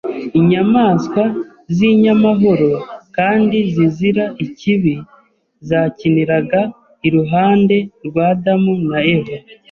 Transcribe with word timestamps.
Inyamaswa 0.39 1.23
z’inyamahoro 1.75 2.69
kandi 3.15 3.57
zizira 3.75 4.23
ikibi 4.45 4.93
zakiniraga 5.69 6.61
iruhande 7.07 7.77
rwa 8.05 8.23
Adamu 8.33 8.73
na 8.89 8.99
Eva 9.15 9.37